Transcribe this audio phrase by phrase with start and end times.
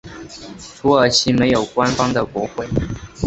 [0.81, 2.67] 土耳其没有官方的国徽。